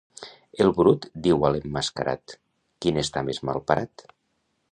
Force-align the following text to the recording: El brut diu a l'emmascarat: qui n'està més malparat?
El 0.63 0.71
brut 0.77 1.03
diu 1.27 1.45
a 1.49 1.51
l'emmascarat: 1.55 2.35
qui 2.85 2.95
n'està 2.97 3.25
més 3.27 3.43
malparat? 3.51 4.07